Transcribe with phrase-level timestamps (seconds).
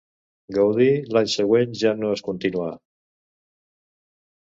[0.55, 2.71] Gaudí l'any següent ja no es continuà.